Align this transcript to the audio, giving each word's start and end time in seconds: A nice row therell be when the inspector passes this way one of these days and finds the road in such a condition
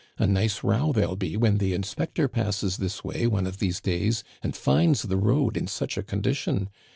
A 0.17 0.25
nice 0.25 0.63
row 0.63 0.91
therell 0.91 1.15
be 1.15 1.37
when 1.37 1.59
the 1.59 1.75
inspector 1.75 2.27
passes 2.27 2.77
this 2.77 3.03
way 3.03 3.27
one 3.27 3.45
of 3.45 3.59
these 3.59 3.79
days 3.79 4.23
and 4.41 4.55
finds 4.57 5.03
the 5.03 5.15
road 5.17 5.55
in 5.55 5.67
such 5.67 5.95
a 5.95 6.01
condition 6.01 6.69